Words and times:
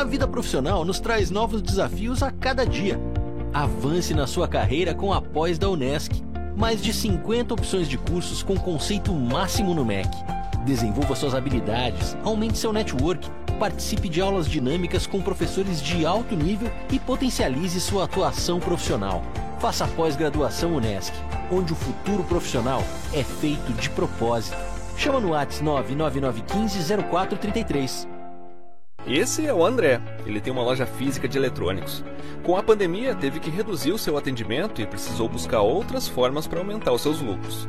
A 0.00 0.04
vida 0.04 0.26
profissional 0.26 0.82
nos 0.82 0.98
traz 0.98 1.30
novos 1.30 1.60
desafios 1.60 2.22
a 2.22 2.30
cada 2.30 2.64
dia. 2.64 2.98
Avance 3.52 4.14
na 4.14 4.26
sua 4.26 4.48
carreira 4.48 4.94
com 4.94 5.12
a 5.12 5.20
pós 5.20 5.58
da 5.58 5.68
Unesc. 5.68 6.22
Mais 6.56 6.82
de 6.82 6.90
50 6.90 7.52
opções 7.52 7.86
de 7.86 7.98
cursos 7.98 8.42
com 8.42 8.56
conceito 8.56 9.12
máximo 9.12 9.74
no 9.74 9.84
MEC. 9.84 10.08
Desenvolva 10.64 11.14
suas 11.14 11.34
habilidades, 11.34 12.16
aumente 12.24 12.56
seu 12.56 12.72
network, 12.72 13.30
participe 13.58 14.08
de 14.08 14.22
aulas 14.22 14.48
dinâmicas 14.48 15.06
com 15.06 15.20
professores 15.20 15.82
de 15.82 16.06
alto 16.06 16.34
nível 16.34 16.72
e 16.90 16.98
potencialize 16.98 17.78
sua 17.78 18.04
atuação 18.04 18.58
profissional. 18.58 19.22
Faça 19.58 19.84
a 19.84 19.88
pós-graduação 19.88 20.76
Unesc, 20.76 21.12
onde 21.52 21.74
o 21.74 21.76
futuro 21.76 22.24
profissional 22.24 22.82
é 23.12 23.22
feito 23.22 23.70
de 23.74 23.90
propósito. 23.90 24.56
Chama 24.96 25.20
no 25.20 25.32
WhatsApp 25.32 25.62
99915 25.62 27.02
0433. 27.10 28.19
Esse 29.06 29.46
é 29.46 29.52
o 29.52 29.64
André. 29.64 30.00
Ele 30.26 30.40
tem 30.40 30.52
uma 30.52 30.62
loja 30.62 30.86
física 30.86 31.26
de 31.26 31.38
eletrônicos. 31.38 32.04
Com 32.42 32.56
a 32.56 32.62
pandemia, 32.62 33.14
teve 33.14 33.40
que 33.40 33.50
reduzir 33.50 33.92
o 33.92 33.98
seu 33.98 34.16
atendimento 34.16 34.80
e 34.80 34.86
precisou 34.86 35.28
buscar 35.28 35.60
outras 35.60 36.06
formas 36.06 36.46
para 36.46 36.58
aumentar 36.58 36.92
os 36.92 37.02
seus 37.02 37.20
lucros. 37.20 37.66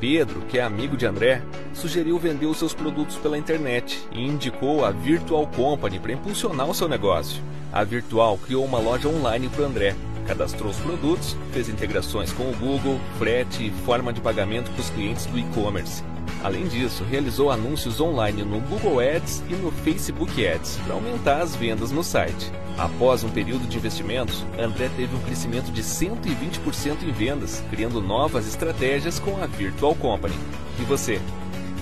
Pedro, 0.00 0.40
que 0.42 0.58
é 0.58 0.62
amigo 0.62 0.96
de 0.96 1.06
André, 1.06 1.42
sugeriu 1.72 2.18
vender 2.18 2.46
os 2.46 2.56
seus 2.56 2.74
produtos 2.74 3.16
pela 3.16 3.38
internet 3.38 4.02
e 4.10 4.20
indicou 4.20 4.84
a 4.84 4.90
Virtual 4.90 5.46
Company 5.46 6.00
para 6.00 6.12
impulsionar 6.12 6.68
o 6.68 6.74
seu 6.74 6.88
negócio. 6.88 7.42
A 7.72 7.84
Virtual 7.84 8.36
criou 8.38 8.64
uma 8.64 8.80
loja 8.80 9.08
online 9.08 9.48
para 9.48 9.64
André, 9.64 9.94
cadastrou 10.26 10.70
os 10.70 10.78
produtos, 10.78 11.36
fez 11.52 11.68
integrações 11.68 12.32
com 12.32 12.50
o 12.50 12.56
Google, 12.56 12.98
frete 13.18 13.68
e 13.68 13.70
forma 13.84 14.12
de 14.12 14.20
pagamento 14.20 14.70
para 14.72 14.80
os 14.80 14.90
clientes 14.90 15.26
do 15.26 15.38
e-commerce. 15.38 16.02
Além 16.42 16.66
disso, 16.66 17.04
realizou 17.04 17.50
anúncios 17.50 18.00
online 18.00 18.42
no 18.42 18.60
Google 18.60 18.98
Ads 18.98 19.44
e 19.48 19.54
no 19.54 19.70
Facebook 19.70 20.44
Ads 20.44 20.76
para 20.84 20.94
aumentar 20.94 21.40
as 21.40 21.54
vendas 21.54 21.92
no 21.92 22.02
site. 22.02 22.50
Após 22.76 23.22
um 23.22 23.28
período 23.28 23.68
de 23.68 23.76
investimentos, 23.76 24.44
André 24.58 24.90
teve 24.96 25.14
um 25.14 25.20
crescimento 25.20 25.70
de 25.70 25.82
120% 25.82 27.02
em 27.02 27.12
vendas, 27.12 27.62
criando 27.70 28.00
novas 28.00 28.48
estratégias 28.48 29.20
com 29.20 29.40
a 29.42 29.46
Virtual 29.46 29.94
Company. 29.94 30.34
E 30.80 30.84
você? 30.84 31.20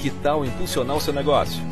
Que 0.01 0.11
tal 0.11 0.45
impulsionar 0.45 0.97
o 0.97 1.01
seu 1.01 1.13
negócio? 1.13 1.63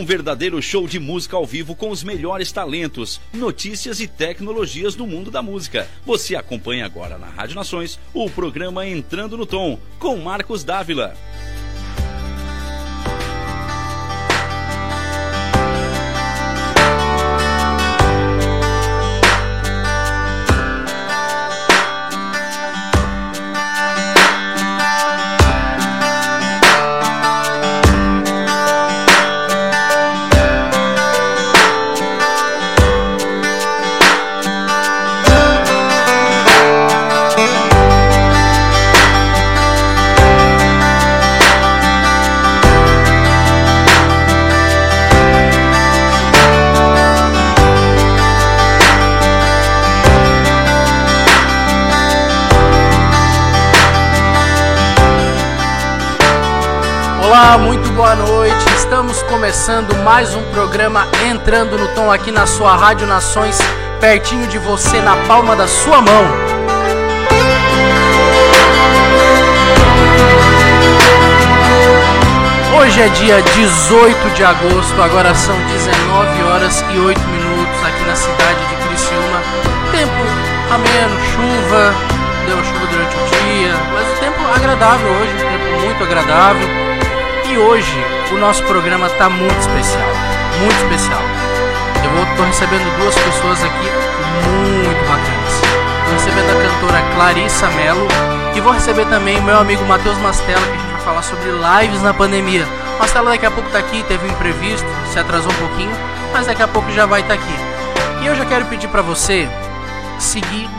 Um 0.00 0.04
verdadeiro 0.06 0.62
show 0.62 0.88
de 0.88 0.98
música 0.98 1.36
ao 1.36 1.44
vivo 1.44 1.76
com 1.76 1.90
os 1.90 2.02
melhores 2.02 2.50
talentos, 2.50 3.20
notícias 3.34 4.00
e 4.00 4.08
tecnologias 4.08 4.94
do 4.94 5.06
mundo 5.06 5.30
da 5.30 5.42
música. 5.42 5.86
Você 6.06 6.34
acompanha 6.34 6.86
agora 6.86 7.18
na 7.18 7.26
Rádio 7.26 7.54
Nações 7.54 8.00
o 8.14 8.30
programa 8.30 8.86
Entrando 8.86 9.36
no 9.36 9.44
Tom, 9.44 9.78
com 9.98 10.16
Marcos 10.16 10.64
Dávila. 10.64 11.14
Começando 59.50 59.92
mais 60.04 60.32
um 60.32 60.42
programa 60.52 61.08
Entrando 61.28 61.76
no 61.76 61.88
Tom 61.88 62.12
aqui 62.12 62.30
na 62.30 62.46
sua 62.46 62.76
Rádio 62.76 63.04
Nações, 63.04 63.58
pertinho 64.00 64.46
de 64.46 64.58
você, 64.58 65.00
na 65.00 65.16
palma 65.26 65.56
da 65.56 65.66
sua 65.66 66.00
mão. 66.00 66.24
Hoje 72.78 73.00
é 73.00 73.08
dia 73.08 73.42
18 73.42 74.30
de 74.36 74.44
agosto, 74.44 75.02
agora 75.02 75.34
são 75.34 75.56
19 75.66 76.42
horas 76.44 76.84
e 76.94 76.98
8 77.00 77.20
minutos 77.20 77.82
aqui 77.84 78.04
na 78.04 78.14
cidade 78.14 78.68
de 78.68 78.76
Criciúma. 78.86 79.42
Tempo 79.90 80.12
ameno, 80.72 81.20
chuva, 81.26 81.94
deu 82.46 82.64
chuva 82.64 82.86
durante 82.86 83.16
o 83.16 83.24
dia, 83.26 83.74
mas 83.94 84.16
o 84.16 84.20
tempo 84.20 84.40
agradável 84.54 85.10
hoje, 85.10 85.34
um 85.34 85.38
tempo 85.38 85.80
muito 85.84 86.04
agradável. 86.04 86.89
E 87.50 87.58
hoje 87.58 87.92
o 88.30 88.38
nosso 88.38 88.62
programa 88.62 89.08
está 89.08 89.28
muito 89.28 89.58
especial, 89.58 90.08
muito 90.60 90.76
especial. 90.84 91.20
Eu 92.04 92.10
vou 92.12 92.36
tô 92.36 92.44
recebendo 92.44 92.96
duas 93.00 93.12
pessoas 93.16 93.64
aqui 93.64 93.90
muito 94.46 95.00
bacanas. 95.08 95.54
Estou 95.98 96.14
recebendo 96.14 96.48
a 96.48 96.62
cantora 96.62 97.02
Clarissa 97.16 97.66
Mello 97.70 98.06
e 98.54 98.60
vou 98.60 98.72
receber 98.72 99.04
também 99.06 99.36
o 99.40 99.42
meu 99.42 99.58
amigo 99.58 99.84
Matheus 99.84 100.16
Mastella, 100.18 100.60
que 100.60 100.74
a 100.74 100.76
gente 100.76 100.92
vai 100.92 101.00
falar 101.00 101.22
sobre 101.22 101.50
lives 101.50 102.00
na 102.02 102.14
pandemia. 102.14 102.64
Mastella 103.00 103.30
daqui 103.30 103.46
a 103.46 103.50
pouco 103.50 103.66
está 103.66 103.80
aqui, 103.80 104.04
teve 104.04 104.28
um 104.28 104.30
imprevisto, 104.30 104.86
se 105.12 105.18
atrasou 105.18 105.50
um 105.50 105.56
pouquinho, 105.56 105.92
mas 106.32 106.46
daqui 106.46 106.62
a 106.62 106.68
pouco 106.68 106.88
já 106.92 107.04
vai 107.04 107.22
estar 107.22 107.36
tá 107.36 107.40
aqui. 107.42 108.22
E 108.22 108.26
eu 108.26 108.36
já 108.36 108.46
quero 108.46 108.66
pedir 108.66 108.86
para 108.86 109.02
você 109.02 109.48
seguir 110.20 110.70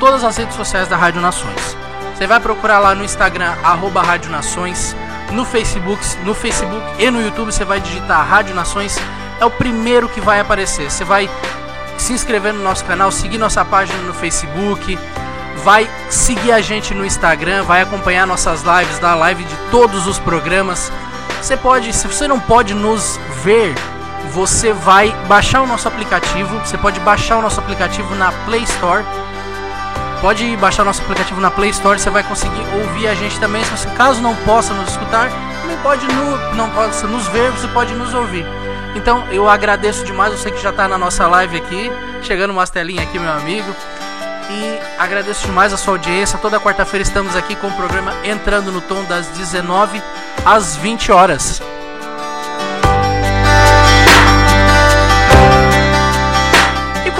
todas 0.00 0.24
as 0.24 0.36
redes 0.36 0.56
sociais 0.56 0.88
da 0.88 0.96
Rádio 0.96 1.20
Nações. 1.20 1.76
Você 2.16 2.26
vai 2.26 2.40
procurar 2.40 2.80
lá 2.80 2.92
no 2.92 3.04
Instagram, 3.04 3.54
arroba 3.62 4.02
Rádio 4.02 4.32
Nações, 4.32 4.96
no 5.32 5.44
Facebook, 5.44 6.02
no 6.24 6.34
Facebook 6.34 6.84
e 6.98 7.10
no 7.10 7.22
YouTube 7.22 7.52
você 7.52 7.64
vai 7.64 7.80
digitar 7.80 8.26
Rádio 8.26 8.54
Nações, 8.54 8.98
é 9.40 9.44
o 9.44 9.50
primeiro 9.50 10.08
que 10.08 10.20
vai 10.20 10.40
aparecer. 10.40 10.90
Você 10.90 11.04
vai 11.04 11.28
se 11.96 12.12
inscrever 12.12 12.52
no 12.52 12.62
nosso 12.62 12.84
canal, 12.84 13.10
seguir 13.10 13.38
nossa 13.38 13.64
página 13.64 13.98
no 14.02 14.14
Facebook, 14.14 14.98
vai 15.64 15.88
seguir 16.08 16.52
a 16.52 16.60
gente 16.60 16.94
no 16.94 17.04
Instagram, 17.04 17.62
vai 17.64 17.82
acompanhar 17.82 18.26
nossas 18.26 18.62
lives, 18.62 18.98
da 18.98 19.14
live 19.14 19.44
de 19.44 19.56
todos 19.70 20.06
os 20.06 20.18
programas. 20.18 20.90
Você 21.42 21.56
pode, 21.56 21.92
se 21.92 22.06
você 22.06 22.26
não 22.26 22.40
pode 22.40 22.74
nos 22.74 23.18
ver, 23.42 23.74
você 24.32 24.72
vai 24.72 25.10
baixar 25.26 25.62
o 25.62 25.66
nosso 25.66 25.88
aplicativo. 25.88 26.58
Você 26.60 26.76
pode 26.76 27.00
baixar 27.00 27.38
o 27.38 27.42
nosso 27.42 27.60
aplicativo 27.60 28.14
na 28.14 28.32
Play 28.44 28.62
Store 28.64 29.04
pode 30.20 30.56
baixar 30.56 30.84
nosso 30.84 31.02
aplicativo 31.02 31.40
na 31.40 31.50
Play 31.50 31.70
Store, 31.70 31.98
você 31.98 32.10
vai 32.10 32.22
conseguir 32.22 32.64
ouvir 32.80 33.08
a 33.08 33.14
gente 33.14 33.38
também. 33.38 33.64
Se 33.64 33.70
você 33.70 33.88
caso 33.90 34.20
não 34.20 34.34
possa 34.36 34.74
nos 34.74 34.90
escutar, 34.90 35.30
também 35.60 35.76
pode 35.78 36.06
no, 36.06 36.54
não 36.54 36.70
possa 36.70 37.06
nos 37.06 37.26
ver, 37.28 37.50
você 37.52 37.68
pode 37.68 37.94
nos 37.94 38.14
ouvir. 38.14 38.44
Então 38.94 39.26
eu 39.30 39.48
agradeço 39.48 40.04
demais, 40.04 40.32
você 40.32 40.50
que 40.50 40.60
já 40.60 40.70
está 40.70 40.88
na 40.88 40.98
nossa 40.98 41.26
live 41.26 41.56
aqui, 41.56 41.90
chegando 42.22 42.50
umas 42.50 42.70
telinhas 42.70 43.06
aqui, 43.06 43.18
meu 43.18 43.32
amigo. 43.32 43.74
E 44.50 44.78
agradeço 44.98 45.44
demais 45.46 45.72
a 45.74 45.76
sua 45.76 45.94
audiência. 45.94 46.38
Toda 46.38 46.58
quarta-feira 46.58 47.02
estamos 47.02 47.36
aqui 47.36 47.54
com 47.54 47.68
o 47.68 47.72
programa 47.72 48.14
Entrando 48.24 48.72
no 48.72 48.80
Tom 48.80 49.04
das 49.04 49.26
19 49.28 50.02
às 50.44 50.74
20 50.76 51.12
horas. 51.12 51.60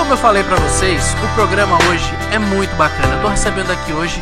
Como 0.08 0.16
eu 0.16 0.22
falei 0.22 0.42
pra 0.42 0.56
vocês, 0.56 1.14
o 1.22 1.34
programa 1.34 1.76
hoje 1.86 2.10
é 2.32 2.38
muito 2.38 2.74
bacana. 2.76 3.16
Eu 3.16 3.20
tô 3.20 3.28
recebendo 3.28 3.70
aqui 3.70 3.92
hoje 3.92 4.18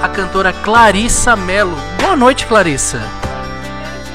a 0.00 0.08
cantora 0.08 0.52
Clarissa 0.52 1.34
Mello. 1.34 1.76
Boa 2.00 2.14
noite, 2.14 2.46
Clarissa. 2.46 3.00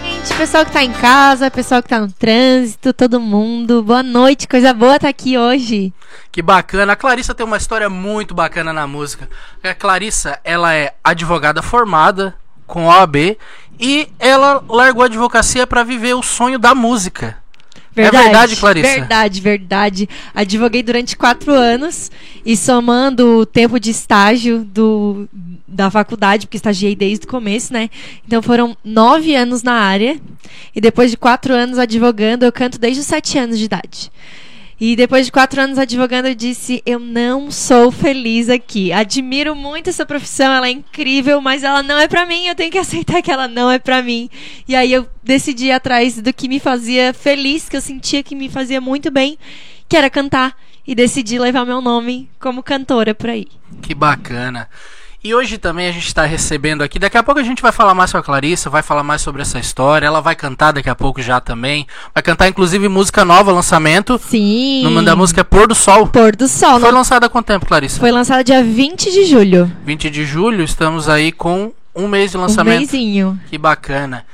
Gente, 0.01 0.33
pessoal 0.35 0.63
que 0.63 0.71
tá 0.71 0.81
em 0.81 0.93
casa, 0.93 1.51
pessoal 1.51 1.83
que 1.83 1.89
tá 1.89 1.99
no 1.99 2.09
trânsito, 2.09 2.93
todo 2.93 3.19
mundo, 3.19 3.83
boa 3.83 4.01
noite, 4.01 4.47
coisa 4.47 4.73
boa 4.73 4.97
tá 4.97 5.09
aqui 5.09 5.37
hoje. 5.37 5.93
Que 6.31 6.41
bacana. 6.41 6.93
A 6.93 6.95
Clarissa 6.95 7.35
tem 7.35 7.45
uma 7.45 7.57
história 7.57 7.89
muito 7.89 8.33
bacana 8.33 8.71
na 8.71 8.87
música. 8.87 9.27
A 9.61 9.73
Clarissa, 9.73 10.39
ela 10.41 10.73
é 10.73 10.93
advogada 11.03 11.61
formada 11.61 12.33
com 12.65 12.87
OAB 12.87 13.35
e 13.77 14.07
ela 14.17 14.63
largou 14.69 15.03
a 15.03 15.07
advocacia 15.07 15.67
pra 15.67 15.83
viver 15.83 16.13
o 16.13 16.23
sonho 16.23 16.57
da 16.57 16.73
música. 16.73 17.38
É 18.01 18.11
verdade, 18.11 18.55
Clarissa? 18.55 18.87
Verdade, 18.87 19.41
verdade. 19.41 20.09
Advoguei 20.33 20.83
durante 20.83 21.17
quatro 21.17 21.51
anos 21.51 22.11
e 22.45 22.55
somando 22.55 23.39
o 23.39 23.45
tempo 23.45 23.79
de 23.79 23.91
estágio 23.91 24.63
do, 24.63 25.27
da 25.67 25.91
faculdade, 25.91 26.47
porque 26.47 26.57
estagiei 26.57 26.95
desde 26.95 27.25
o 27.25 27.29
começo, 27.29 27.73
né? 27.73 27.89
Então 28.25 28.41
foram 28.41 28.75
nove 28.83 29.35
anos 29.35 29.63
na 29.63 29.73
área 29.73 30.19
e 30.75 30.81
depois 30.81 31.11
de 31.11 31.17
quatro 31.17 31.53
anos 31.53 31.77
advogando, 31.77 32.43
eu 32.43 32.51
canto 32.51 32.79
desde 32.79 33.01
os 33.01 33.07
sete 33.07 33.37
anos 33.37 33.57
de 33.57 33.65
idade. 33.65 34.11
E 34.79 34.95
depois 34.95 35.25
de 35.25 35.31
quatro 35.31 35.61
anos 35.61 35.77
advogando, 35.77 36.29
eu 36.29 36.35
disse: 36.35 36.81
Eu 36.85 36.99
não 36.99 37.51
sou 37.51 37.91
feliz 37.91 38.47
aqui. 38.47 38.93
Admiro 38.93 39.53
muito 39.53 39.89
essa 39.89 40.05
profissão, 40.05 40.53
ela 40.53 40.67
é 40.67 40.71
incrível, 40.71 41.41
mas 41.41 41.63
ela 41.63 41.83
não 41.83 41.99
é 41.99 42.07
pra 42.07 42.25
mim. 42.25 42.47
Eu 42.47 42.55
tenho 42.55 42.71
que 42.71 42.77
aceitar 42.77 43.21
que 43.21 43.31
ela 43.31 43.47
não 43.47 43.69
é 43.69 43.77
pra 43.77 44.01
mim. 44.01 44.29
E 44.67 44.75
aí 44.75 44.93
eu 44.93 45.07
decidi 45.21 45.65
ir 45.65 45.71
atrás 45.71 46.21
do 46.21 46.31
que 46.31 46.47
me 46.47 46.59
fazia 46.59 47.13
feliz, 47.13 47.67
que 47.67 47.75
eu 47.75 47.81
sentia 47.81 48.23
que 48.23 48.35
me 48.35 48.47
fazia 48.47 48.79
muito 48.79 49.11
bem, 49.11 49.37
que 49.87 49.97
era 49.97 50.09
cantar. 50.09 50.55
E 50.87 50.95
decidi 50.95 51.37
levar 51.37 51.65
meu 51.65 51.81
nome 51.81 52.29
como 52.39 52.63
cantora 52.63 53.13
por 53.13 53.29
aí. 53.29 53.47
Que 53.81 53.93
bacana. 53.93 54.67
E 55.21 55.35
hoje 55.35 55.57
também 55.57 55.85
a 55.87 55.91
gente 55.91 56.07
está 56.07 56.23
recebendo 56.23 56.81
aqui. 56.81 56.97
Daqui 56.97 57.17
a 57.17 57.23
pouco 57.23 57.41
a 57.41 57.43
gente 57.43 57.61
vai 57.61 57.73
falar 57.73 57.93
mais 57.93 58.09
com 58.09 58.17
a 58.17 58.23
Clarissa, 58.23 58.69
vai 58.69 58.81
falar 58.81 59.03
mais 59.03 59.21
sobre 59.21 59.41
essa 59.41 59.59
história. 59.59 60.05
Ela 60.07 60.21
vai 60.21 60.33
cantar 60.33 60.71
daqui 60.71 60.89
a 60.89 60.95
pouco 60.95 61.21
já 61.21 61.41
também. 61.41 61.85
Vai 62.13 62.23
cantar 62.23 62.47
inclusive 62.47 62.87
música 62.87 63.25
nova, 63.25 63.51
lançamento. 63.51 64.17
Sim. 64.17 64.85
O 64.85 64.89
nome 64.89 65.05
da 65.05 65.17
música 65.17 65.41
é 65.41 65.43
Pôr 65.43 65.67
do 65.67 65.75
Sol. 65.75 66.07
Pôr 66.07 66.33
do 66.37 66.47
Sol. 66.47 66.79
Foi 66.79 66.89
não- 66.89 66.99
lançada 66.99 67.25
há 67.25 67.29
quanto 67.29 67.47
tempo, 67.47 67.65
Clarissa? 67.65 67.99
Foi 67.99 68.11
lançada 68.11 68.43
dia 68.45 68.63
20 68.63 69.11
de 69.11 69.25
julho. 69.25 69.69
20 69.83 70.09
de 70.09 70.23
julho, 70.23 70.63
estamos 70.63 71.09
aí 71.09 71.33
com 71.33 71.73
um 71.93 72.07
mês 72.07 72.31
de 72.31 72.37
Um 72.37 72.41
lançamento. 72.41 72.79
mêsinho. 72.79 73.37
Que 73.49 73.57
bacana. 73.57 74.25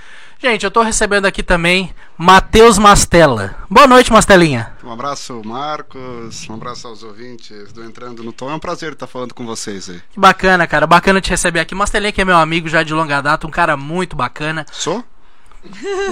Gente, 0.45 0.63
eu 0.63 0.69
tô 0.69 0.83
recebendo 0.83 1.25
aqui 1.25 1.41
também 1.41 1.91
Matheus 2.15 2.77
Mastella. 2.77 3.55
Boa 3.67 3.87
noite, 3.87 4.13
Mastelinha. 4.13 4.71
Um 4.83 4.91
abraço, 4.91 5.41
Marcos. 5.43 6.47
Um 6.47 6.53
abraço 6.53 6.87
aos 6.87 7.01
ouvintes 7.01 7.73
do 7.73 7.83
Entrando 7.83 8.23
no 8.23 8.31
Tom. 8.31 8.51
É 8.51 8.53
um 8.53 8.59
prazer 8.59 8.93
estar 8.93 9.07
falando 9.07 9.33
com 9.33 9.43
vocês 9.43 9.89
aí. 9.89 9.99
Que 10.11 10.19
bacana, 10.19 10.67
cara. 10.67 10.85
Bacana 10.85 11.19
te 11.19 11.31
receber 11.31 11.61
aqui. 11.61 11.73
Mastelinha 11.73 12.11
que 12.11 12.21
é 12.21 12.25
meu 12.25 12.37
amigo 12.37 12.69
já 12.69 12.83
de 12.83 12.93
longa 12.93 13.21
data, 13.21 13.47
um 13.47 13.49
cara 13.49 13.75
muito 13.75 14.15
bacana. 14.15 14.67
Sou? 14.71 15.03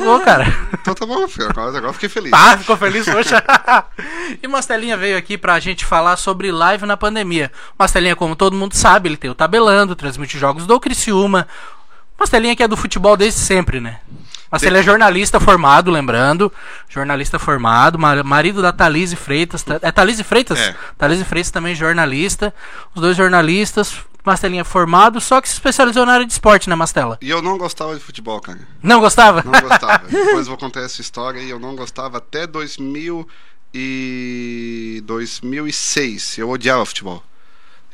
Ô, 0.08 0.20
cara. 0.22 0.46
Então 0.82 0.96
tá 0.96 1.06
bom, 1.06 1.28
filho. 1.28 1.50
Agora, 1.52 1.78
agora 1.78 1.94
fiquei 1.94 2.10
feliz. 2.10 2.32
Tá, 2.32 2.58
ficou 2.58 2.76
feliz, 2.76 3.06
poxa. 3.06 3.44
e 4.42 4.48
Mastelinha 4.48 4.98
veio 4.98 5.16
aqui 5.16 5.38
pra 5.38 5.60
gente 5.60 5.86
falar 5.86 6.18
sobre 6.18 6.52
live 6.52 6.88
na 6.88 6.98
pandemia. 6.98 7.52
Mastelinha, 7.78 8.16
como 8.16 8.36
todo 8.36 8.56
mundo 8.56 8.74
sabe, 8.74 9.10
ele 9.10 9.18
tem 9.18 9.30
o 9.30 9.36
Tabelando, 9.36 9.96
transmite 9.96 10.40
jogos 10.40 10.66
do 10.66 10.80
Criciúma. 10.80 11.48
Mastelinha 12.20 12.56
que 12.56 12.64
é 12.64 12.68
do 12.68 12.78
futebol 12.78 13.18
desde 13.18 13.40
sempre, 13.40 13.80
né? 13.80 14.00
Mastelinha 14.54 14.80
é 14.80 14.84
jornalista 14.84 15.40
formado, 15.40 15.92
lembrando. 15.92 16.52
Jornalista 16.88 17.38
formado, 17.40 17.98
ma- 18.00 18.24
marido 18.24 18.62
da 18.62 18.72
Thalise 18.72 19.16
Freitas. 19.16 19.64
Ta- 19.64 19.80
É 19.82 19.92
Thalise 19.92 20.24
Freitas? 20.24 20.60
É. 20.60 20.76
Thalise 20.98 21.26
Freitas 21.26 21.52
também 21.52 21.74
jornalista. 21.76 22.54
Os 22.96 23.02
dois 23.02 23.18
jornalistas. 23.18 23.96
Mastelinha 24.26 24.62
é 24.62 24.64
formado, 24.64 25.20
só 25.20 25.42
que 25.42 25.50
se 25.50 25.56
especializou 25.56 26.06
na 26.06 26.14
área 26.14 26.26
de 26.26 26.32
esporte, 26.32 26.70
né, 26.70 26.76
Mastela? 26.76 27.18
E 27.22 27.30
eu 27.30 27.42
não 27.42 27.58
gostava 27.58 27.94
de 27.94 28.00
futebol, 28.02 28.40
cara. 28.40 28.60
Não 28.82 29.02
gostava? 29.02 29.44
Não 29.44 29.60
gostava. 29.60 30.04
Depois 30.08 30.48
vou 30.48 30.56
contar 30.56 30.80
essa 30.80 31.02
história 31.02 31.40
e 31.42 31.50
eu 31.50 31.60
não 31.60 31.76
gostava 31.76 32.20
até 32.20 32.48
2000 32.48 33.28
e 33.74 35.02
2006. 35.06 36.38
Eu 36.38 36.50
odiava 36.50 36.86
futebol. 36.86 37.22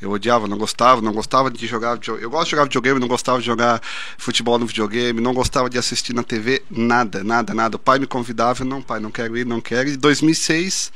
Eu 0.02 0.12
odiava, 0.12 0.48
não 0.48 0.58
gostava, 0.58 1.02
não 1.02 1.12
gostava 1.12 1.52
de 1.52 1.68
jogar 1.68 1.96
videogame. 1.96 2.24
Eu 2.24 2.30
gosto 2.30 2.46
de 2.46 2.52
jogar 2.52 2.64
videogame, 2.64 3.00
não 3.00 3.08
gostava 3.08 3.40
de 3.40 3.46
jogar 3.46 3.82
futebol 4.18 4.58
no 4.58 4.66
videogame, 4.66 5.20
não 5.20 5.34
gostava 5.34 5.70
de 5.70 5.78
assistir 5.78 6.14
na 6.14 6.24
TV, 6.24 6.64
nada, 6.70 7.24
nada, 7.24 7.54
nada. 7.54 7.76
O 7.76 7.80
pai 7.80 8.00
me 8.00 8.08
convidava, 8.08 8.64
não, 8.64 8.82
pai, 8.82 9.00
não 9.00 9.12
quero 9.12 9.38
ir, 9.38 9.46
não 9.46 9.60
quero. 9.60 9.90
E 9.90 9.92
de 9.92 9.98
2006 9.98 10.92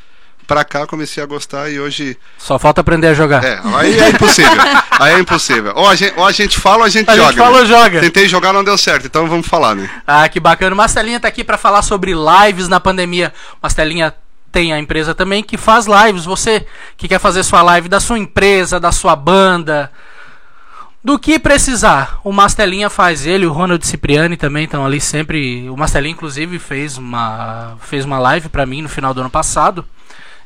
pra 0.46 0.64
cá 0.64 0.86
comecei 0.86 1.24
a 1.24 1.26
gostar 1.26 1.70
e 1.70 1.80
hoje. 1.80 2.18
Só 2.38 2.60
falta 2.60 2.82
aprender 2.82 3.08
a 3.08 3.14
jogar. 3.14 3.44
É, 3.44 3.60
aí 3.76 4.00
é 4.00 4.10
impossível. 4.10 4.52
aí 5.00 5.14
é 5.16 5.20
impossível. 5.20 5.74
Ou 5.76 5.88
a 5.88 5.96
gente, 5.96 6.14
ou 6.18 6.26
a 6.26 6.32
gente 6.32 6.60
fala 6.60 6.78
ou 6.80 6.84
a 6.84 6.90
gente 6.90 7.10
A 7.10 7.16
joga. 7.16 7.28
gente 7.30 7.38
fala 7.38 7.56
né? 7.56 7.60
ou 7.62 7.66
joga. 7.66 8.00
Tentei 8.02 8.28
jogar, 8.28 8.54
não 8.54 8.64
deu 8.64 8.78
certo, 8.78 9.06
então 9.08 9.28
vamos 9.28 9.48
falar, 9.48 9.76
né? 9.76 9.90
Ah, 10.06 10.28
que 10.30 10.40
bacana. 10.40 10.74
O 10.74 10.78
Mastelinha 10.78 11.20
tá 11.20 11.28
aqui 11.28 11.44
pra 11.44 11.58
falar 11.58 11.82
sobre 11.82 12.14
lives 12.14 12.68
na 12.68 12.80
pandemia. 12.80 13.34
Mastelinha 13.62 14.14
tem 14.54 14.72
a 14.72 14.80
empresa 14.80 15.16
também 15.16 15.44
que 15.44 15.58
faz 15.58 15.88
lives. 15.88 16.26
Você 16.26 16.66
que 16.96 17.08
quer 17.08 17.20
fazer 17.20 17.44
sua 17.44 17.64
live 17.64 17.90
da 17.90 18.00
sua 18.00 18.20
empresa, 18.20 18.80
da 18.80 18.92
sua 18.92 19.16
banda, 19.16 19.92
do 21.04 21.18
que 21.18 21.40
precisar, 21.40 22.20
o 22.24 22.32
Mastelinha 22.32 22.90
faz. 22.90 23.26
Ele, 23.26 23.48
o 23.48 23.52
Ronald 23.52 23.86
Cipriani 23.86 24.38
também 24.38 24.66
estão 24.66 24.86
ali 24.86 25.02
sempre. 25.02 25.68
O 25.70 25.76
Mastelinha, 25.76 26.14
inclusive, 26.14 26.60
fez 26.60 26.98
uma, 27.00 27.76
fez 27.82 28.06
uma 28.06 28.20
live 28.20 28.48
pra 28.48 28.66
mim 28.66 28.84
no 28.84 28.88
final 28.88 29.14
do 29.14 29.22
ano 29.22 29.30
passado. 29.30 29.84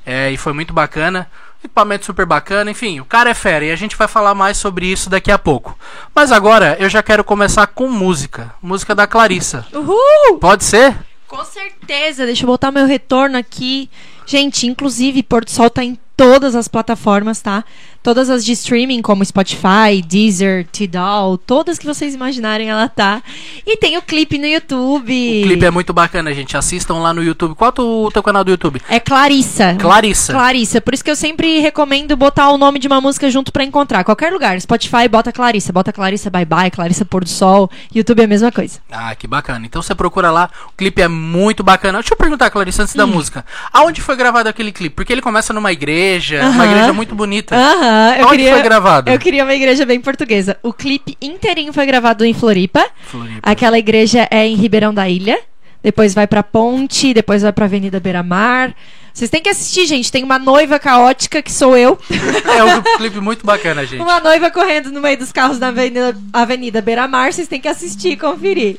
É, 0.06 0.32
e 0.32 0.38
foi 0.38 0.54
muito 0.54 0.74
bacana. 0.74 1.30
Equipamento 1.62 2.06
super 2.06 2.26
bacana, 2.26 2.72
enfim, 2.72 3.00
o 3.00 3.06
cara 3.06 3.32
é 3.32 3.34
fera 3.34 3.66
e 3.66 3.72
a 3.72 3.76
gente 3.76 3.98
vai 3.98 4.08
falar 4.08 4.36
mais 4.36 4.58
sobre 4.58 4.86
isso 4.86 5.10
daqui 5.10 5.32
a 5.32 5.40
pouco. 5.40 5.78
Mas 6.16 6.32
agora 6.32 6.78
eu 6.80 6.88
já 6.88 7.02
quero 7.04 7.24
começar 7.24 7.66
com 7.68 7.90
música. 7.90 8.54
Música 8.62 8.94
da 8.96 9.08
Clarissa. 9.08 9.66
Uhul! 9.74 10.38
Pode 10.40 10.64
ser? 10.64 10.96
Com 11.28 11.44
certeza, 11.44 12.26
deixa 12.26 12.44
eu 12.44 12.48
botar 12.48 12.72
meu 12.72 12.86
retorno 12.86 13.38
aqui. 13.38 13.90
Gente, 14.26 14.66
inclusive, 14.66 15.22
Porto 15.24 15.52
Sol 15.52 15.70
tá 15.70 15.84
em 15.84 15.98
todas 16.16 16.56
as 16.56 16.68
plataformas, 16.68 17.42
tá? 17.42 17.64
Todas 18.04 18.30
as 18.30 18.46
de 18.46 18.54
streaming, 18.54 19.02
como 19.02 19.24
Spotify, 19.26 20.02
Deezer, 20.06 20.66
Tidal, 20.72 21.38
todas 21.38 21.78
que 21.78 21.86
vocês 21.86 22.14
imaginarem, 22.16 22.70
ela 22.70 22.88
tá. 22.88 23.22
E 23.66 23.76
tem 23.78 23.98
o 23.98 24.02
clipe 24.02 24.38
no 24.38 24.46
YouTube. 24.48 25.42
O 25.42 25.48
clipe 25.48 25.66
é 25.66 25.72
muito 25.72 25.92
bacana, 25.94 26.34
gente. 26.34 26.56
Assistam 26.56 26.96
lá 26.96 27.14
no 27.14 27.22
YouTube. 27.24 27.56
Qual 27.56 27.74
é 27.78 27.82
o 27.82 28.10
teu 28.12 28.24
canal 28.24 28.44
do 28.44 28.52
YouTube? 28.52 28.82
É 28.90 29.00
Clarissa. 29.00 29.76
Clarissa. 29.80 30.32
Clarissa. 30.34 30.80
Por 30.82 30.94
isso 30.94 31.04
que 31.04 31.12
eu 31.12 31.16
sempre 31.16 31.60
recomendo 31.60 32.16
botar 32.16 32.50
o 32.50 32.58
nome 32.58 32.80
de 32.80 32.88
uma 32.88 33.02
música 33.02 33.30
junto 33.30 33.52
pra 33.52 33.64
encontrar. 33.64 34.04
Qualquer 34.04 34.32
lugar. 34.32 34.60
Spotify, 34.62 35.08
bota 35.10 35.32
Clarissa. 35.32 35.74
Bota 35.74 35.92
Clarissa 35.92 36.30
Bye 36.30 36.46
Bye, 36.46 36.72
Clarissa 36.72 37.04
Pôr 37.04 37.24
do 37.24 37.30
Sol. 37.30 37.70
YouTube 37.94 38.22
é 38.22 38.24
a 38.24 38.28
mesma 38.28 38.52
coisa. 38.52 38.80
Ah, 38.92 39.14
que 39.16 39.28
bacana. 39.28 39.66
Então 39.66 39.82
você 39.82 39.94
procura 39.94 40.32
lá. 40.32 40.50
O 40.74 40.78
clipe 40.78 41.02
é 41.02 41.08
muito 41.08 41.64
bacana. 41.64 42.00
Deixa 42.00 42.14
eu 42.14 42.18
perguntar, 42.18 42.50
Clarissa, 42.50 42.84
antes 42.84 42.96
da 42.96 43.04
Hum. 43.06 43.08
música. 43.08 43.46
Aonde 43.74 44.02
foi 44.02 44.16
gravado 44.16 44.48
aquele 44.48 44.72
clipe? 44.72 44.96
Porque 44.96 45.12
ele 45.12 45.22
começa 45.22 45.52
numa 45.54 45.72
igreja, 45.72 46.42
uma 46.42 46.64
Aham. 46.64 46.66
igreja 46.72 46.94
muito 46.94 47.14
bonita. 47.16 47.56
Aham, 47.88 48.16
eu 48.18 48.26
Onde 48.26 48.38
queria. 48.38 48.54
foi 48.54 48.64
gravado? 48.64 49.10
Eu 49.10 49.18
queria 49.20 49.44
uma 49.44 49.54
igreja 49.54 49.86
bem 49.86 50.00
portuguesa. 50.02 50.58
O 50.62 50.74
clipe 50.74 51.18
inteirinho 51.22 51.72
foi 51.72 51.86
gravado 51.86 52.26
em 52.26 52.34
Floripa. 52.34 52.86
Floripa. 53.06 53.40
Aquela 53.42 53.80
igreja 53.80 54.28
é 54.30 54.46
em 54.46 54.56
Ribeirão 54.56 54.94
da 54.94 55.08
Ilha. 55.08 55.40
Depois 55.82 56.14
vai 56.14 56.28
pra 56.28 56.44
Ponte, 56.44 57.14
depois 57.14 57.44
vai 57.44 57.54
pra 57.54 57.66
Avenida 57.66 58.00
Beira 58.00 58.22
Mar. 58.24 58.74
Vocês 59.14 59.30
têm 59.30 59.42
que 59.42 59.50
assistir, 59.50 59.86
gente. 59.86 60.12
Tem 60.12 60.24
uma 60.24 60.38
noiva 60.38 60.78
caótica, 60.78 61.42
que 61.42 61.52
sou 61.52 61.78
eu. 61.78 61.98
É 62.46 62.64
um 62.64 62.82
clipe 62.98 63.20
muito 63.20 63.46
bacana, 63.46 63.86
gente. 63.86 64.02
uma 64.02 64.20
noiva 64.20 64.52
correndo 64.52 64.92
no 64.92 65.02
meio 65.02 65.18
dos 65.18 65.32
carros 65.32 65.58
da 65.58 65.70
Avenida, 65.70 66.16
Avenida 66.34 66.82
Beira 66.82 67.08
Mar. 67.08 67.32
Vocês 67.32 67.48
têm 67.48 67.62
que 67.62 67.68
assistir 67.68 68.10
e 68.10 68.18
conferir. 68.18 68.78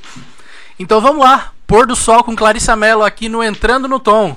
Então 0.79 1.01
vamos 1.01 1.25
lá. 1.25 1.53
Pôr 1.67 1.87
do 1.87 1.97
sol 1.97 2.23
com 2.23 2.37
Clarissa 2.37 2.77
Mello 2.77 3.03
aqui 3.03 3.29
no 3.29 3.43
Entrando 3.43 3.89
no 3.89 3.99
Tom. 3.99 4.37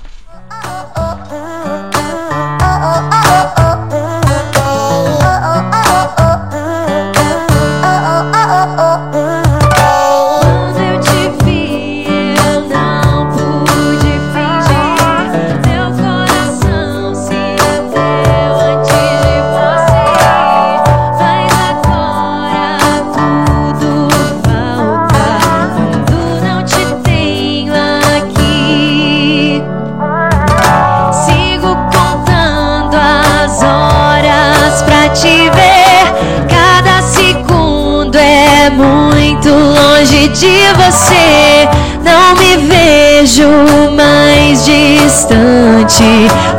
te 35.14 35.50
ver. 35.50 36.48
Cada 36.50 37.02
segundo 37.02 38.18
é 38.18 38.70
muito 38.70 39.50
longe 39.50 40.28
de 40.30 40.62
você. 40.76 41.68
Não 42.04 42.36
me 42.36 42.58
vejo 42.58 43.48
mais 43.96 44.66
distante. 44.66 46.04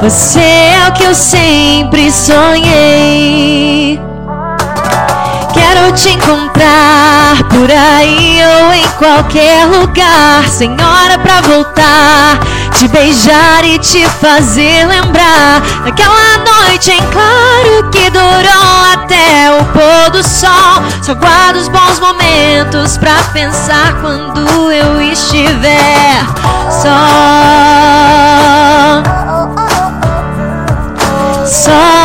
Você 0.01 0.41
é 0.41 0.89
o 0.89 0.93
que 0.93 1.05
eu 1.05 1.15
sempre 1.15 2.11
sonhei. 2.11 4.01
Quero 5.53 5.93
te 5.93 6.11
encontrar 6.11 7.43
por 7.51 7.71
aí 7.71 8.41
ou 8.61 8.73
em 8.73 8.89
qualquer 8.99 9.67
lugar, 9.67 10.49
Senhora, 10.49 11.19
pra 11.19 11.41
voltar 11.41 12.52
te 12.83 12.89
beijar 12.89 13.65
e 13.65 13.79
te 13.79 14.05
fazer 14.21 14.85
lembrar 14.89 15.61
daquela 15.85 16.39
noite 16.39 16.91
em 16.91 17.01
claro 17.13 17.89
que 17.93 18.11
durou 18.11 18.85
até 18.93 19.53
o 19.53 19.65
pôr 19.67 20.11
do 20.11 20.25
sol. 20.25 20.83
Só 21.01 21.15
guardo 21.15 21.57
os 21.59 21.69
bons 21.69 22.01
momentos 22.01 22.97
pra 22.99 23.15
pensar 23.33 24.01
quando 24.01 24.73
eu 24.73 25.01
estiver 25.01 26.25
só. 26.83 26.89
Só. 31.47 32.02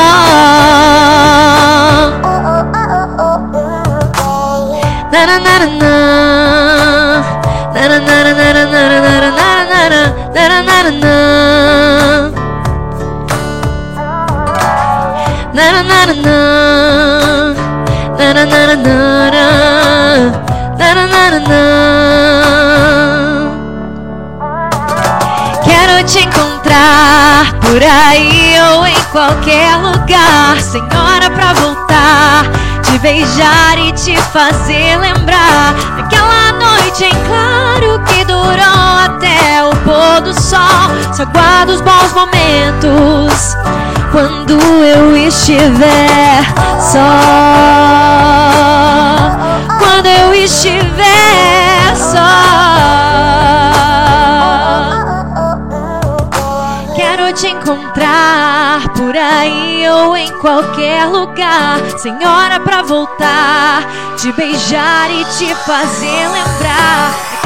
Quero 25.64 26.04
te 26.06 26.20
encontrar 26.20 27.54
por 27.60 27.82
aí 27.82 28.56
ou 28.72 28.86
em 28.86 29.04
qualquer 29.12 29.76
lugar, 29.78 30.62
sem 30.62 30.84
hora 30.84 31.32
pra 31.32 31.54
voltar, 31.54 32.46
te 32.84 33.00
beijar 33.00 33.80
e 33.80 33.92
te 33.94 34.16
fazer 34.32 35.00
lembrar 35.00 35.74
daquela 35.98 36.47
noite 36.68 37.06
em 37.06 37.16
claro 37.26 38.00
que 38.06 38.26
durou 38.26 38.98
até 39.06 39.64
o 39.64 39.70
pôr 39.78 40.22
do 40.22 40.34
sol. 40.40 41.14
Só 41.14 41.26
guardo 41.26 41.70
os 41.70 41.82
bons 41.82 42.14
momentos 42.14 43.56
quando 44.12 44.54
eu 44.84 45.16
estiver 45.16 46.44
só. 46.80 47.57
Aí 59.48 59.90
ou 59.90 60.18
em 60.18 60.32
qualquer 60.40 61.06
lugar, 61.06 61.80
sem 61.98 62.14
hora 62.26 62.60
pra 62.60 62.82
voltar, 62.82 63.88
te 64.18 64.32
beijar 64.34 65.10
e 65.12 65.24
te 65.38 65.56
fazer 65.56 66.28
lembrar 66.30 67.37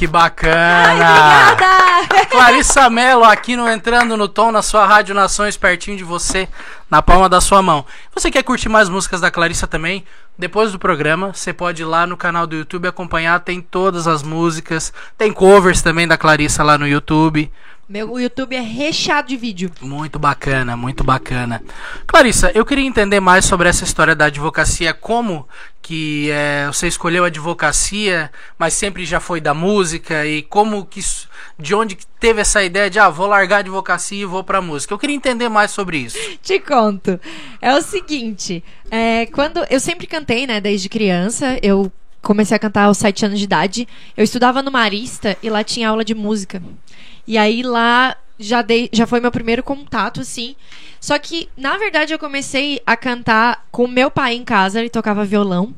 Que 0.00 0.06
Ai, 0.06 0.12
bacana! 0.12 1.52
obrigada! 1.52 2.24
Clarissa 2.32 2.88
Mello 2.88 3.22
aqui 3.22 3.54
no 3.54 3.68
Entrando 3.68 4.16
no 4.16 4.28
Tom, 4.28 4.50
na 4.50 4.62
sua 4.62 4.86
Rádio 4.86 5.14
Nações, 5.14 5.58
pertinho 5.58 5.94
de 5.94 6.02
você, 6.02 6.48
na 6.90 7.02
palma 7.02 7.28
da 7.28 7.38
sua 7.38 7.60
mão. 7.60 7.84
Você 8.14 8.30
quer 8.30 8.42
curtir 8.42 8.70
mais 8.70 8.88
músicas 8.88 9.20
da 9.20 9.30
Clarissa 9.30 9.66
também? 9.66 10.02
Depois 10.38 10.72
do 10.72 10.78
programa, 10.78 11.34
você 11.34 11.52
pode 11.52 11.82
ir 11.82 11.84
lá 11.84 12.06
no 12.06 12.16
canal 12.16 12.46
do 12.46 12.56
YouTube 12.56 12.88
acompanhar, 12.88 13.40
tem 13.40 13.60
todas 13.60 14.06
as 14.06 14.22
músicas, 14.22 14.90
tem 15.18 15.30
covers 15.34 15.82
também 15.82 16.08
da 16.08 16.16
Clarissa 16.16 16.64
lá 16.64 16.78
no 16.78 16.88
YouTube. 16.88 17.52
Meu 17.90 18.20
YouTube 18.20 18.54
é 18.54 18.60
recheado 18.60 19.26
de 19.26 19.36
vídeo. 19.36 19.68
Muito 19.80 20.16
bacana, 20.16 20.76
muito 20.76 21.02
bacana. 21.02 21.60
Clarissa, 22.06 22.52
eu 22.54 22.64
queria 22.64 22.86
entender 22.86 23.18
mais 23.18 23.44
sobre 23.44 23.68
essa 23.68 23.82
história 23.82 24.14
da 24.14 24.26
advocacia, 24.26 24.94
como 24.94 25.44
que 25.82 26.30
é, 26.30 26.68
você 26.68 26.86
escolheu 26.86 27.24
a 27.24 27.26
advocacia, 27.26 28.30
mas 28.56 28.74
sempre 28.74 29.04
já 29.04 29.18
foi 29.18 29.40
da 29.40 29.52
música 29.52 30.24
e 30.24 30.40
como 30.42 30.86
que 30.86 31.00
de 31.58 31.74
onde 31.74 31.96
que 31.96 32.06
teve 32.20 32.40
essa 32.40 32.62
ideia 32.62 32.88
de 32.88 33.00
ah, 33.00 33.08
vou 33.08 33.26
largar 33.26 33.56
a 33.56 33.58
advocacia 33.58 34.22
e 34.22 34.24
vou 34.24 34.44
pra 34.44 34.62
música. 34.62 34.94
Eu 34.94 34.98
queria 34.98 35.16
entender 35.16 35.48
mais 35.48 35.72
sobre 35.72 35.98
isso. 35.98 36.16
Te 36.40 36.60
conto. 36.60 37.18
É 37.60 37.74
o 37.74 37.82
seguinte, 37.82 38.62
é, 38.88 39.26
quando 39.26 39.66
eu 39.68 39.80
sempre 39.80 40.06
cantei, 40.06 40.46
né, 40.46 40.60
desde 40.60 40.88
criança, 40.88 41.58
eu 41.60 41.90
comecei 42.22 42.56
a 42.56 42.60
cantar 42.60 42.84
aos 42.84 42.98
sete 42.98 43.24
anos 43.24 43.38
de 43.38 43.44
idade. 43.44 43.88
Eu 44.16 44.24
estudava 44.24 44.62
no 44.62 44.70
Marista 44.70 45.36
e 45.42 45.50
lá 45.50 45.64
tinha 45.64 45.88
aula 45.88 46.04
de 46.04 46.14
música. 46.14 46.62
E 47.26 47.38
aí 47.38 47.62
lá 47.62 48.16
já 48.40 48.62
dei, 48.62 48.88
já 48.92 49.06
foi 49.06 49.20
meu 49.20 49.30
primeiro 49.30 49.62
contato 49.62 50.20
assim. 50.20 50.56
Só 51.00 51.18
que 51.18 51.48
na 51.56 51.76
verdade 51.76 52.12
eu 52.12 52.18
comecei 52.18 52.80
a 52.86 52.96
cantar 52.96 53.66
com 53.70 53.86
meu 53.86 54.10
pai 54.10 54.34
em 54.34 54.44
casa, 54.44 54.80
ele 54.80 54.90
tocava 54.90 55.24
violão. 55.24 55.74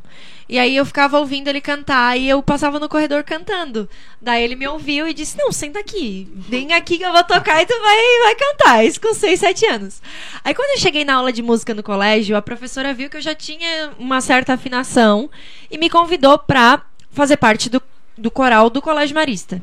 E 0.48 0.58
aí 0.58 0.76
eu 0.76 0.84
ficava 0.84 1.18
ouvindo 1.18 1.48
ele 1.48 1.62
cantar 1.62 2.14
e 2.18 2.28
eu 2.28 2.42
passava 2.42 2.78
no 2.78 2.88
corredor 2.88 3.24
cantando. 3.24 3.88
Daí 4.20 4.42
ele 4.42 4.54
me 4.54 4.68
ouviu 4.68 5.08
e 5.08 5.14
disse: 5.14 5.38
Não, 5.38 5.50
senta 5.50 5.78
aqui. 5.78 6.30
Vem 6.34 6.74
aqui 6.74 6.98
que 6.98 7.04
eu 7.04 7.12
vou 7.12 7.24
tocar 7.24 7.62
e 7.62 7.66
tu 7.66 7.74
vai, 7.80 7.96
vai 8.22 8.34
cantar. 8.34 8.84
Isso 8.84 9.00
com 9.00 9.14
6, 9.14 9.40
7 9.40 9.66
anos. 9.66 10.02
Aí 10.44 10.52
quando 10.52 10.72
eu 10.72 10.78
cheguei 10.78 11.06
na 11.06 11.14
aula 11.14 11.32
de 11.32 11.40
música 11.40 11.72
no 11.72 11.82
colégio, 11.82 12.36
a 12.36 12.42
professora 12.42 12.92
viu 12.92 13.08
que 13.08 13.16
eu 13.16 13.22
já 13.22 13.34
tinha 13.34 13.92
uma 13.98 14.20
certa 14.20 14.52
afinação 14.52 15.30
e 15.70 15.78
me 15.78 15.88
convidou 15.88 16.38
pra 16.38 16.82
fazer 17.10 17.38
parte 17.38 17.70
do, 17.70 17.80
do 18.18 18.30
coral 18.30 18.68
do 18.68 18.82
Colégio 18.82 19.14
Marista. 19.14 19.62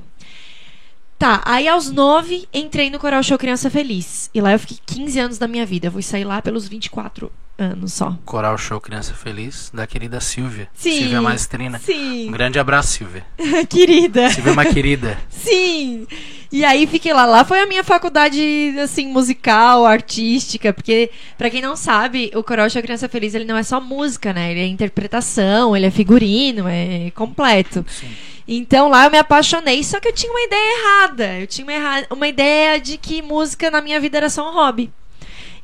Tá, 1.19 1.41
aí 1.43 1.67
aos 1.67 1.91
9 1.91 2.47
entrei 2.53 2.89
no 2.89 2.97
Coral 2.97 3.21
Show 3.21 3.37
Criança 3.37 3.69
Feliz. 3.69 4.29
E 4.33 4.39
lá 4.39 4.53
eu 4.53 4.59
fiquei 4.59 4.77
15 4.85 5.19
anos 5.19 5.37
da 5.37 5.49
minha 5.49 5.65
vida. 5.65 5.87
Eu 5.87 5.91
vou 5.91 6.01
sair 6.01 6.23
lá 6.23 6.41
pelos 6.41 6.65
24 6.65 7.29
anos 7.57 7.91
só. 7.91 8.17
Coral 8.23 8.57
Show 8.57 8.79
Criança 8.79 9.13
Feliz, 9.13 9.69
da 9.73 9.85
querida 9.85 10.21
Silvia. 10.21 10.69
Sim. 10.73 10.97
Silvia 10.97 11.21
Maestrina. 11.21 11.77
Um 11.77 11.81
Sim, 11.81 12.31
grande 12.31 12.57
abraço, 12.57 12.93
Silvia. 12.93 13.25
querida. 13.67 14.29
Silvia 14.29 14.51
é 14.51 14.53
uma 14.53 14.65
querida. 14.65 15.19
Sim! 15.29 16.07
E 16.49 16.63
aí 16.63 16.87
fiquei 16.87 17.11
lá. 17.11 17.25
Lá 17.25 17.43
foi 17.43 17.59
a 17.59 17.67
minha 17.67 17.83
faculdade, 17.83 18.73
assim, 18.81 19.07
musical, 19.11 19.85
artística. 19.85 20.71
Porque, 20.71 21.11
pra 21.37 21.49
quem 21.49 21.61
não 21.61 21.75
sabe, 21.75 22.31
o 22.33 22.41
Coral 22.41 22.69
Show 22.69 22.81
Criança 22.81 23.09
Feliz, 23.09 23.35
ele 23.35 23.43
não 23.43 23.57
é 23.57 23.63
só 23.63 23.81
música, 23.81 24.31
né? 24.31 24.51
Ele 24.51 24.61
é 24.61 24.67
interpretação, 24.67 25.75
ele 25.75 25.85
é 25.85 25.91
figurino, 25.91 26.65
é 26.65 27.11
completo. 27.11 27.85
Então 28.51 28.89
lá 28.89 29.05
eu 29.05 29.11
me 29.11 29.17
apaixonei, 29.19 29.83
só 29.83 29.99
que 29.99 30.07
eu 30.07 30.13
tinha 30.13 30.31
uma 30.31 30.41
ideia 30.41 30.77
errada. 30.79 31.39
Eu 31.39 31.45
tinha 31.45 31.63
uma, 31.65 31.73
erra- 31.73 32.07
uma 32.09 32.27
ideia 32.27 32.81
de 32.81 32.97
que 32.97 33.21
música 33.21 33.69
na 33.69 33.79
minha 33.79 33.99
vida 33.99 34.17
era 34.17 34.29
só 34.29 34.49
um 34.49 34.53
hobby. 34.53 34.91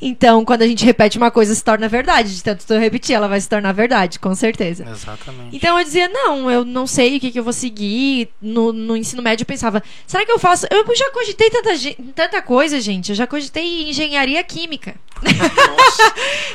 Então, 0.01 0.43
quando 0.43 0.61
a 0.61 0.67
gente 0.67 0.83
repete 0.85 1.17
uma 1.17 1.31
coisa, 1.31 1.55
se 1.55 1.63
torna 1.63 1.87
verdade. 1.87 2.35
De 2.35 2.43
tanto 2.43 2.71
eu 2.71 2.79
repetir, 2.79 3.15
ela 3.15 3.29
vai 3.29 3.39
se 3.39 3.47
tornar 3.47 3.71
verdade, 3.71 4.19
com 4.19 4.35
certeza. 4.35 4.85
Exatamente. 4.87 5.55
Então 5.55 5.79
eu 5.79 5.83
dizia, 5.85 6.09
não, 6.09 6.51
eu 6.51 6.65
não 6.65 6.85
sei 6.85 7.15
o 7.15 7.19
que, 7.19 7.31
que 7.31 7.39
eu 7.39 7.43
vou 7.43 7.53
seguir. 7.53 8.29
No, 8.41 8.73
no 8.73 8.95
ensino 8.97 9.23
médio 9.23 9.43
eu 9.43 9.47
pensava, 9.47 9.81
será 10.05 10.25
que 10.25 10.31
eu 10.31 10.37
faço. 10.37 10.67
Eu 10.69 10.85
já 10.95 11.09
cogitei 11.11 11.49
tanta, 11.49 11.71
tanta 12.13 12.41
coisa, 12.41 12.79
gente. 12.81 13.09
Eu 13.09 13.15
já 13.15 13.25
cogitei 13.25 13.89
engenharia 13.89 14.43
química. 14.43 14.95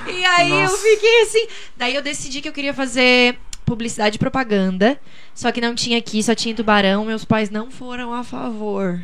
e 0.07 0.25
aí 0.25 0.51
eu 0.51 0.61
Nossa. 0.61 0.77
fiquei 0.77 1.23
assim. 1.23 1.47
Daí 1.77 1.95
eu 1.95 2.03
decidi 2.03 2.41
que 2.41 2.49
eu 2.49 2.53
queria 2.53 2.75
fazer 2.75 3.37
publicidade 3.71 4.17
e 4.17 4.19
propaganda. 4.19 5.01
Só 5.35 5.53
que 5.53 5.61
não 5.61 5.75
tinha 5.75 5.99
aqui, 5.99 6.23
só 6.23 6.35
tinha 6.35 6.53
em 6.53 6.57
Tubarão. 6.57 7.05
Meus 7.05 7.25
pais 7.25 7.51
não 7.51 7.71
foram 7.71 8.13
a 8.13 8.25
favor. 8.25 9.01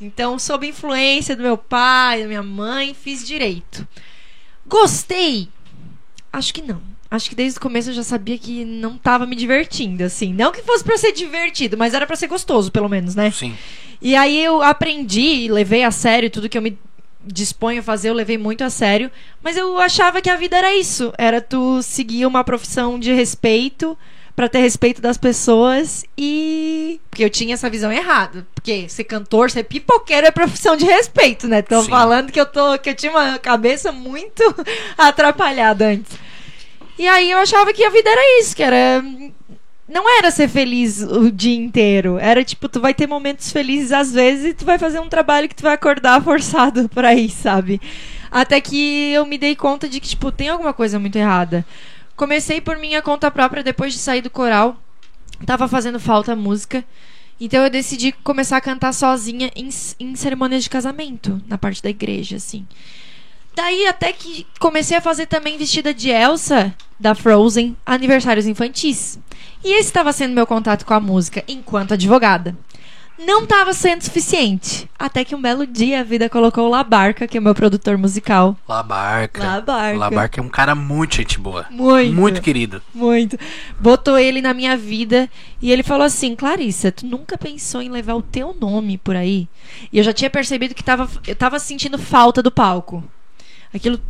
Então, 0.00 0.38
sob 0.38 0.66
influência 0.66 1.36
do 1.36 1.42
meu 1.42 1.58
pai, 1.58 2.22
da 2.22 2.26
minha 2.26 2.42
mãe, 2.42 2.94
fiz 2.94 3.26
direito. 3.26 3.86
Gostei? 4.66 5.48
Acho 6.32 6.54
que 6.54 6.62
não. 6.62 6.80
Acho 7.10 7.28
que 7.28 7.34
desde 7.34 7.58
o 7.58 7.62
começo 7.62 7.90
eu 7.90 7.94
já 7.94 8.02
sabia 8.02 8.38
que 8.38 8.64
não 8.64 8.96
tava 8.96 9.26
me 9.26 9.36
divertindo, 9.36 10.02
assim. 10.04 10.32
Não 10.32 10.52
que 10.52 10.62
fosse 10.62 10.82
pra 10.82 10.96
ser 10.96 11.12
divertido, 11.12 11.76
mas 11.76 11.92
era 11.92 12.06
pra 12.06 12.16
ser 12.16 12.28
gostoso, 12.28 12.70
pelo 12.70 12.88
menos, 12.88 13.14
né? 13.14 13.30
Sim. 13.30 13.54
E 14.00 14.16
aí 14.16 14.42
eu 14.42 14.62
aprendi 14.62 15.44
e 15.44 15.48
levei 15.48 15.84
a 15.84 15.90
sério 15.90 16.30
tudo 16.30 16.48
que 16.48 16.56
eu 16.56 16.62
me 16.62 16.78
disponho 17.24 17.80
a 17.80 17.82
fazer, 17.82 18.08
eu 18.10 18.14
levei 18.14 18.38
muito 18.38 18.62
a 18.62 18.70
sério. 18.70 19.10
Mas 19.42 19.56
eu 19.56 19.78
achava 19.78 20.20
que 20.20 20.30
a 20.30 20.36
vida 20.36 20.56
era 20.56 20.74
isso. 20.76 21.12
Era 21.18 21.40
tu 21.40 21.82
seguir 21.82 22.26
uma 22.26 22.44
profissão 22.44 22.98
de 22.98 23.12
respeito 23.12 23.96
para 24.34 24.48
ter 24.48 24.60
respeito 24.60 25.02
das 25.02 25.18
pessoas 25.18 26.04
e 26.16 26.98
porque 27.10 27.22
eu 27.22 27.28
tinha 27.28 27.52
essa 27.52 27.68
visão 27.68 27.92
errada, 27.92 28.46
porque 28.54 28.88
ser 28.88 29.04
cantor, 29.04 29.50
ser 29.50 29.64
pipoqueiro 29.64 30.26
é 30.26 30.30
profissão 30.30 30.76
de 30.76 30.86
respeito, 30.86 31.46
né? 31.46 31.60
Tô 31.60 31.82
Sim. 31.82 31.90
falando 31.90 32.32
que 32.32 32.40
eu 32.40 32.46
tô 32.46 32.78
que 32.78 32.88
eu 32.88 32.94
tinha 32.94 33.12
uma 33.12 33.38
cabeça 33.38 33.92
muito 33.92 34.42
atrapalhada 34.96 35.88
antes. 35.88 36.18
E 36.98 37.06
aí 37.06 37.30
eu 37.30 37.38
achava 37.38 37.72
que 37.72 37.84
a 37.84 37.90
vida 37.90 38.08
era 38.08 38.40
isso, 38.40 38.56
que 38.56 38.62
era 38.62 39.02
não 39.90 40.08
era 40.08 40.30
ser 40.30 40.48
feliz 40.48 41.02
o 41.02 41.30
dia 41.30 41.56
inteiro. 41.56 42.16
Era 42.18 42.44
tipo, 42.44 42.68
tu 42.68 42.80
vai 42.80 42.94
ter 42.94 43.06
momentos 43.06 43.50
felizes 43.50 43.92
às 43.92 44.12
vezes 44.12 44.46
e 44.46 44.54
tu 44.54 44.64
vai 44.64 44.78
fazer 44.78 45.00
um 45.00 45.08
trabalho 45.08 45.48
que 45.48 45.54
tu 45.54 45.64
vai 45.64 45.74
acordar 45.74 46.22
forçado 46.24 46.88
pra 46.88 47.14
ir, 47.14 47.30
sabe? 47.30 47.80
Até 48.30 48.60
que 48.60 49.10
eu 49.12 49.26
me 49.26 49.36
dei 49.36 49.56
conta 49.56 49.88
de 49.88 49.98
que, 49.98 50.08
tipo, 50.08 50.30
tem 50.30 50.48
alguma 50.48 50.72
coisa 50.72 50.98
muito 50.98 51.16
errada. 51.16 51.66
Comecei 52.14 52.60
por 52.60 52.78
minha 52.78 53.02
conta 53.02 53.30
própria 53.30 53.62
depois 53.62 53.92
de 53.92 53.98
sair 53.98 54.22
do 54.22 54.30
coral. 54.30 54.80
Tava 55.44 55.66
fazendo 55.66 55.98
falta 55.98 56.32
a 56.32 56.36
música. 56.36 56.84
Então 57.40 57.64
eu 57.64 57.70
decidi 57.70 58.12
começar 58.12 58.58
a 58.58 58.60
cantar 58.60 58.92
sozinha 58.92 59.50
em, 59.56 59.70
em 59.98 60.14
cerimônias 60.14 60.62
de 60.62 60.70
casamento, 60.70 61.40
na 61.48 61.58
parte 61.58 61.82
da 61.82 61.90
igreja, 61.90 62.36
assim. 62.36 62.66
Daí 63.56 63.86
até 63.86 64.12
que 64.12 64.46
comecei 64.60 64.96
a 64.96 65.00
fazer 65.00 65.26
também 65.26 65.58
vestida 65.58 65.92
de 65.92 66.10
Elsa, 66.10 66.74
da 67.00 67.14
Frozen, 67.14 67.76
aniversários 67.84 68.46
infantis. 68.46 69.18
E 69.64 69.72
esse 69.72 69.88
estava 69.88 70.12
sendo 70.12 70.34
meu 70.34 70.46
contato 70.46 70.84
com 70.84 70.94
a 70.94 71.00
música 71.00 71.42
enquanto 71.48 71.94
advogada. 71.94 72.56
Não 73.26 73.42
estava 73.42 73.74
sendo 73.74 74.02
suficiente. 74.02 74.88
Até 74.98 75.26
que 75.26 75.34
um 75.34 75.42
belo 75.42 75.66
dia 75.66 76.00
a 76.00 76.02
vida 76.02 76.30
colocou 76.30 76.66
o 76.66 76.70
Labarca, 76.70 77.28
que 77.28 77.36
é 77.36 77.40
o 77.40 77.42
meu 77.42 77.54
produtor 77.54 77.98
musical. 77.98 78.56
Labarca. 78.66 79.44
Labarca. 79.44 79.98
Labarca 79.98 80.40
é 80.40 80.42
um 80.42 80.48
cara 80.48 80.74
muito 80.74 81.16
gente 81.16 81.38
boa. 81.38 81.66
Muito. 81.70 82.14
Muito 82.14 82.40
querido. 82.40 82.80
Muito. 82.94 83.38
Botou 83.78 84.18
ele 84.18 84.40
na 84.40 84.54
minha 84.54 84.74
vida 84.74 85.28
e 85.60 85.70
ele 85.70 85.82
falou 85.82 86.06
assim: 86.06 86.34
Clarissa, 86.34 86.90
tu 86.90 87.04
nunca 87.04 87.36
pensou 87.36 87.82
em 87.82 87.90
levar 87.90 88.14
o 88.14 88.22
teu 88.22 88.56
nome 88.58 88.96
por 88.96 89.14
aí? 89.14 89.46
E 89.92 89.98
eu 89.98 90.04
já 90.04 90.14
tinha 90.14 90.30
percebido 90.30 90.74
que 90.74 90.82
tava, 90.82 91.06
eu 91.26 91.36
tava 91.36 91.58
sentindo 91.58 91.98
falta 91.98 92.42
do 92.42 92.50
palco. 92.50 93.04
Aquilo. 93.74 94.00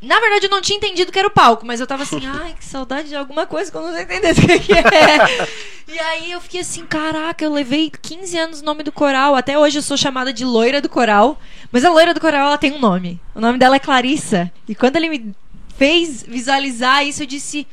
Na 0.00 0.20
verdade, 0.20 0.46
eu 0.46 0.50
não 0.50 0.60
tinha 0.60 0.76
entendido 0.76 1.10
que 1.10 1.18
era 1.18 1.26
o 1.26 1.32
palco, 1.32 1.66
mas 1.66 1.80
eu 1.80 1.86
tava 1.86 2.04
assim, 2.04 2.20
ai, 2.26 2.54
que 2.56 2.64
saudade 2.64 3.08
de 3.08 3.16
alguma 3.16 3.46
coisa 3.46 3.70
que 3.70 3.76
eu 3.76 3.82
não 3.82 3.92
tô 3.92 3.98
entendendo 3.98 4.38
o 4.38 4.60
que 4.60 4.72
é. 4.72 5.48
e 5.88 5.98
aí 5.98 6.30
eu 6.30 6.40
fiquei 6.40 6.60
assim, 6.60 6.86
caraca, 6.86 7.44
eu 7.44 7.52
levei 7.52 7.90
15 7.90 8.38
anos 8.38 8.60
no 8.60 8.66
nome 8.66 8.82
do 8.82 8.92
coral. 8.92 9.34
Até 9.34 9.58
hoje 9.58 9.78
eu 9.78 9.82
sou 9.82 9.96
chamada 9.96 10.32
de 10.32 10.44
loira 10.44 10.80
do 10.80 10.88
coral. 10.88 11.40
Mas 11.72 11.84
a 11.84 11.90
loira 11.90 12.14
do 12.14 12.20
coral, 12.20 12.48
ela 12.48 12.58
tem 12.58 12.72
um 12.72 12.78
nome. 12.78 13.20
O 13.34 13.40
nome 13.40 13.58
dela 13.58 13.76
é 13.76 13.80
Clarissa. 13.80 14.50
E 14.68 14.74
quando 14.74 14.96
ele 14.96 15.08
me 15.08 15.34
fez 15.76 16.22
visualizar 16.22 17.04
isso, 17.04 17.22
eu 17.22 17.26
disse, 17.26 17.66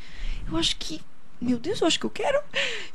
eu 0.51 0.57
acho 0.57 0.75
que. 0.77 1.01
Meu 1.45 1.59
Deus, 1.59 1.79
eu 1.79 1.85
acho 1.85 1.99
que 1.99 2.07
eu 2.07 2.09
quero. 2.09 2.39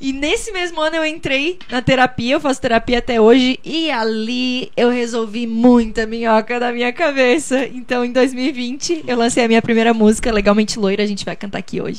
E 0.01 0.13
nesse 0.13 0.51
mesmo 0.51 0.81
ano 0.81 0.97
eu 0.97 1.07
entrei 1.07 1.57
na 1.71 1.81
terapia, 1.81 2.35
eu 2.35 2.41
faço 2.41 2.61
terapia 2.61 2.99
até 2.99 3.21
hoje, 3.21 3.61
e 3.65 3.89
ali 3.93 4.73
eu 4.77 4.91
resolvi 4.91 5.47
muita 5.47 6.05
minhoca 6.05 6.59
da 6.59 6.73
minha 6.73 6.93
cabeça. 6.93 7.65
Então 7.67 8.05
em 8.05 8.11
2020 8.11 9.05
eu 9.07 9.17
lancei 9.17 9.45
a 9.45 9.49
minha 9.49 9.63
primeira 9.63 9.95
música, 9.95 10.33
Legalmente 10.33 10.81
Loira, 10.81 11.05
a 11.05 11.07
gente 11.07 11.25
vai 11.25 11.37
cantar 11.37 11.59
aqui 11.59 11.81
hoje. 11.81 11.99